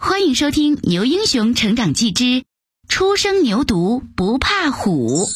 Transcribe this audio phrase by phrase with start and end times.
[0.00, 2.44] 欢迎收听《牛英雄成长记之
[2.88, 5.26] 初生牛犊不怕虎》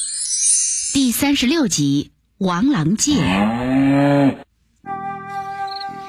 [0.95, 2.13] 第三十六集
[2.47, 3.15] 《王狼界》。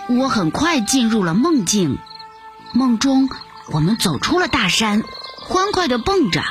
[0.08, 1.97] 我很快进入了梦境，
[2.76, 3.28] 梦中
[3.71, 5.04] 我们走出了大山，
[5.40, 6.44] 欢快的蹦着，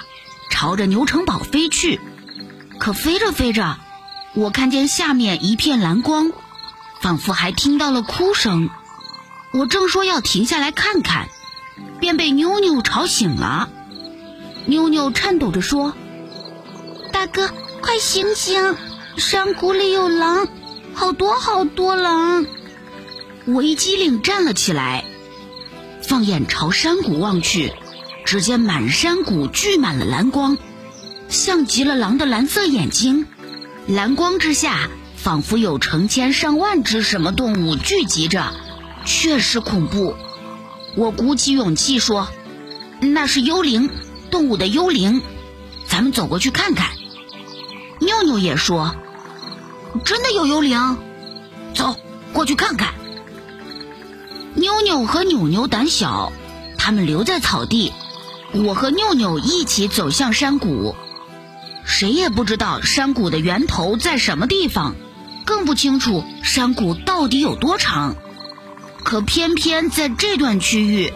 [0.51, 2.01] 朝着牛城堡飞去。
[2.81, 3.79] 可飞着飞着，
[4.35, 6.33] 我看见下面一片蓝光，
[7.01, 8.71] 仿佛还听到了哭声。
[9.53, 11.29] 我正说要停下来看看，
[12.01, 13.69] 便被妞妞吵醒了。
[14.67, 15.95] 妞妞颤抖着说
[17.13, 18.77] ：“大哥，快醒醒！
[19.17, 20.49] 山谷里有狼，
[20.95, 22.47] 好多好多狼！”
[23.45, 25.05] 我一激灵站了起来，
[26.01, 27.73] 放眼朝山谷望去，
[28.25, 30.57] 只见满山谷聚满了蓝光，
[31.29, 33.27] 像极了狼的蓝色眼睛。
[33.89, 38.53] 蓝光之下，仿佛有成千上万只什么动物聚集着。
[39.05, 40.15] 确实恐怖，
[40.95, 42.29] 我鼓起勇气说
[43.01, 43.91] ：“那是幽灵，
[44.31, 45.23] 动物的幽灵，
[45.89, 46.91] 咱们走过去看看。”
[48.01, 48.95] 妞妞也说
[50.05, 50.99] ：“真的有幽灵，
[51.75, 51.97] 走
[52.33, 52.95] 过去看看。”
[54.55, 56.31] 妞妞和扭扭胆小，
[56.77, 57.93] 他们留在草地，
[58.53, 60.95] 我和妞妞一起走向山谷。
[61.85, 64.95] 谁也不知道山谷的源头在什么地方，
[65.47, 68.15] 更不清楚山谷到底有多长。
[69.13, 71.13] 可偏偏在这段区域，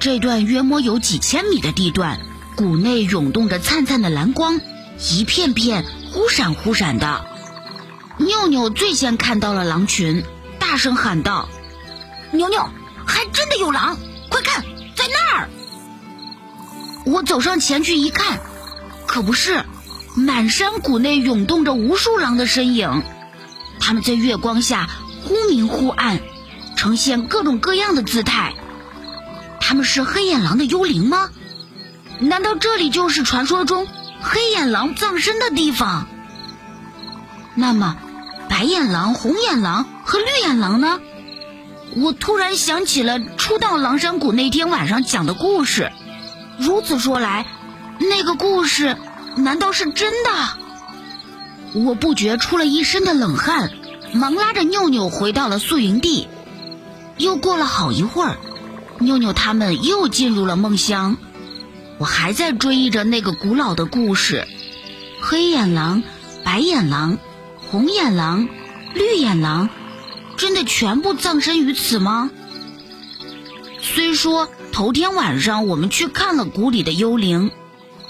[0.00, 2.18] 这段约莫有几千米的地段，
[2.56, 4.58] 谷内涌动着灿灿的蓝光，
[5.10, 7.26] 一片片忽闪忽闪的。
[8.16, 10.24] 妞妞最先看到了狼群，
[10.58, 11.50] 大声喊道
[12.32, 12.70] ：“妞妞，
[13.04, 13.98] 还真的有狼！
[14.30, 14.64] 快看，
[14.94, 15.48] 在那儿！”
[17.04, 18.40] 我走上前去一看，
[19.06, 19.62] 可不是，
[20.14, 23.02] 满山谷内涌动着无数狼的身影，
[23.78, 24.88] 它们在月光下
[25.22, 26.18] 忽明忽暗。
[26.76, 28.54] 呈现各种各样的姿态，
[29.60, 31.30] 他们是黑眼狼的幽灵吗？
[32.20, 33.88] 难道这里就是传说中
[34.20, 36.06] 黑眼狼葬身的地方？
[37.54, 37.96] 那么，
[38.48, 41.00] 白眼狼、红眼狼和绿眼狼呢？
[41.96, 45.90] 我突然想起了初到狼山谷那天晚上讲的故事。
[46.58, 47.46] 如此说来，
[47.98, 48.96] 那个故事
[49.36, 51.80] 难道是真的？
[51.84, 53.70] 我不觉出了一身的冷汗，
[54.12, 56.28] 忙拉着妞妞回到了宿营地。
[57.18, 58.36] 又过了好一会儿，
[58.98, 61.16] 妞妞他们又进入了梦乡。
[61.98, 64.46] 我还在追忆着那个古老的故事：
[65.20, 66.02] 黑眼狼、
[66.44, 67.18] 白眼狼、
[67.70, 68.48] 红眼狼、
[68.94, 69.70] 绿眼狼，
[70.36, 72.30] 真的全部葬身于此吗？
[73.80, 77.50] 虽说头天晚上我们去看了谷里的幽灵，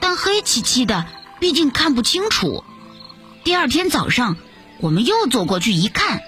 [0.01, 1.07] 但黑漆漆的，
[1.39, 2.65] 毕竟看不清楚。
[3.45, 4.37] 第二天早上，
[4.81, 6.23] 我们又走过去一看，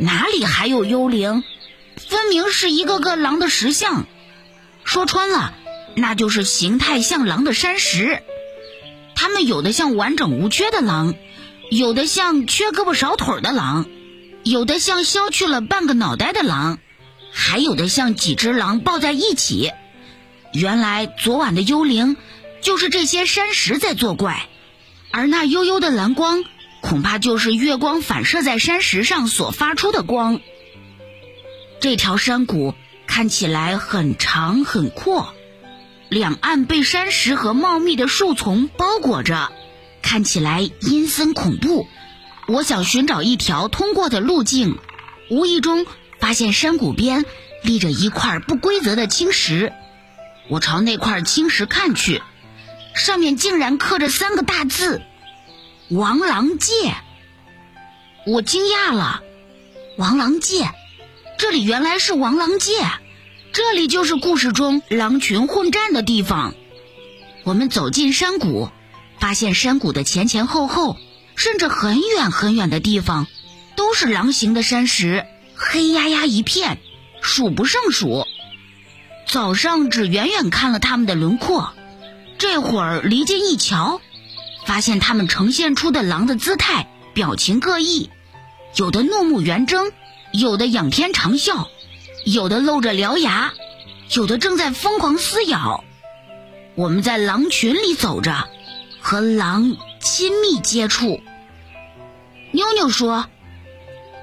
[0.00, 1.44] 哪里还有幽灵？
[1.96, 4.06] 分明是一个个狼的石像，
[4.84, 5.54] 说穿了，
[5.94, 8.22] 那就是形态像狼的山石。
[9.14, 11.14] 它们有的像完整无缺的狼，
[11.70, 13.86] 有的像缺胳膊少腿的狼，
[14.44, 16.78] 有的像削去了半个脑袋的狼，
[17.32, 19.72] 还有的像几只狼抱在一起。
[20.52, 22.16] 原来昨晚的幽灵
[22.60, 24.46] 就是这些山石在作怪，
[25.10, 26.44] 而那幽幽的蓝光，
[26.82, 30.40] 恐怕就是月光反射在山石上所发出的光。
[31.80, 32.74] 这条山谷
[33.06, 35.34] 看起来很长很阔，
[36.08, 39.52] 两岸被山石和茂密的树丛包裹着，
[40.02, 41.86] 看起来阴森恐怖。
[42.48, 44.78] 我想寻找一条通过的路径，
[45.30, 45.86] 无意中
[46.18, 47.24] 发现山谷边
[47.62, 49.72] 立着一块不规则的青石。
[50.48, 52.22] 我朝那块青石看去，
[52.94, 55.02] 上面竟然刻着三个大字
[55.90, 56.94] ：“王狼界。”
[58.26, 59.22] 我惊讶了，
[59.98, 60.70] 王狼界。
[61.38, 62.72] 这里原来是王狼界，
[63.52, 66.54] 这里就是故事中狼群混战的地方。
[67.44, 68.70] 我们走进山谷，
[69.20, 70.96] 发现山谷的前前后后，
[71.34, 73.26] 甚至很远很远的地方，
[73.76, 76.78] 都是狼形的山石，黑压压一片，
[77.20, 78.26] 数不胜数。
[79.26, 81.70] 早上只远远看了他们的轮廓，
[82.38, 84.00] 这会儿离近一瞧，
[84.64, 88.08] 发现他们呈现出的狼的姿态、表情各异，
[88.76, 89.90] 有的怒目圆睁。
[90.32, 91.68] 有的仰天长啸，
[92.24, 93.54] 有的露着獠牙，
[94.12, 95.82] 有的正在疯狂撕咬。
[96.74, 98.46] 我们在狼群里走着，
[99.00, 101.22] 和狼亲密接触。
[102.50, 103.26] 妞妞说：“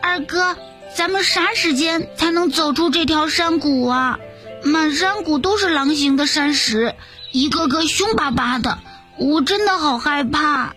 [0.04, 0.56] 二哥，
[0.94, 4.20] 咱们啥时间才能走出这条山谷啊？
[4.64, 6.94] 满山谷都是狼形的山石，
[7.32, 8.78] 一个个凶巴巴的，
[9.18, 10.76] 我真的好害怕。”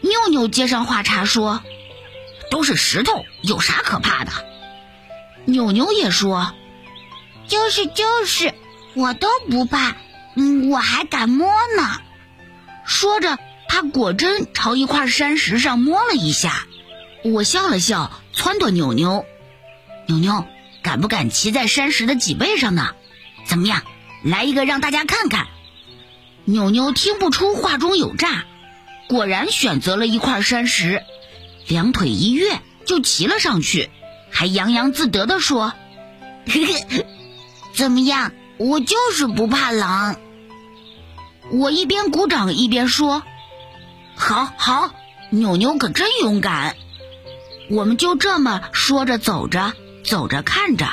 [0.00, 1.60] 妞妞接上话茬说。
[2.50, 4.32] 都是石头，有啥可怕的？
[5.44, 6.52] 扭扭也说
[7.46, 8.54] ：“就是就是，
[8.94, 9.96] 我都不怕，
[10.34, 12.00] 嗯，我还敢摸呢。
[12.84, 13.38] 说着，
[13.68, 16.66] 他果真朝一块山石上摸了一下。
[17.24, 19.24] 我笑了笑，撺掇扭扭
[20.06, 20.46] ：“扭扭，
[20.82, 22.90] 敢不敢骑在山石的脊背上呢？
[23.46, 23.82] 怎么样，
[24.24, 25.46] 来一个让大家看看。”
[26.48, 28.44] 扭扭听不出话中有诈，
[29.08, 31.02] 果然选择了一块山石，
[31.68, 33.90] 两腿一跃就骑了上去，
[34.30, 35.72] 还洋洋自得地说
[37.74, 40.16] ：“怎么样，我就是不怕狼。”
[41.52, 43.22] 我一边鼓掌一边说
[44.16, 44.90] ：“好好，
[45.30, 46.76] 妞妞可真勇敢。”
[47.70, 49.72] 我们就这么说着走着，
[50.04, 50.86] 走着看着，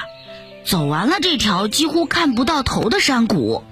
[0.66, 3.64] 走完了这条几乎看不到头的山谷。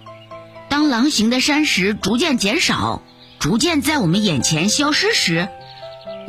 [0.69, 3.01] 当狼形的山石逐渐减少，
[3.39, 5.50] 逐渐在我们眼前消失时，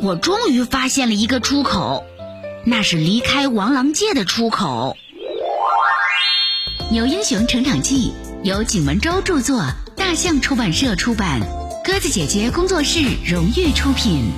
[0.02, 2.04] 我终于发现了一个出口，
[2.64, 4.96] 那是离开王狼界的出口。
[6.90, 8.12] 《牛英雄成长记》
[8.44, 9.64] 由景文洲著作，
[9.96, 11.40] 大象出版社出版，
[11.84, 14.32] 鸽子姐姐工作室荣誉出品。